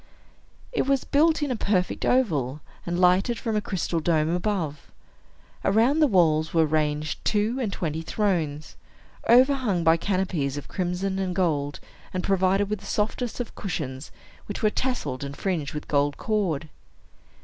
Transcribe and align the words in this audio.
It 0.71 0.87
was 0.87 1.03
built 1.03 1.43
in 1.43 1.51
a 1.51 1.55
perfect 1.55 2.07
oval, 2.07 2.61
and 2.87 2.99
lighted 2.99 3.37
from 3.37 3.55
a 3.55 3.61
crystal 3.61 3.99
dome 3.99 4.29
above. 4.35 4.91
Around 5.63 5.99
the 5.99 6.07
walls 6.07 6.55
were 6.55 6.65
ranged 6.65 7.23
two 7.23 7.59
and 7.61 7.71
twenty 7.71 8.01
thrones, 8.01 8.77
overhung 9.29 9.83
by 9.83 9.97
canopies 9.97 10.57
of 10.57 10.67
crimson 10.67 11.19
and 11.19 11.35
gold, 11.35 11.79
and 12.15 12.23
provided 12.23 12.67
with 12.67 12.79
the 12.79 12.85
softest 12.87 13.39
of 13.39 13.53
cushions, 13.53 14.11
which 14.47 14.63
were 14.63 14.71
tasselled 14.71 15.23
and 15.23 15.37
fringed 15.37 15.75
with 15.75 15.87
gold 15.87 16.17
cord. 16.17 16.69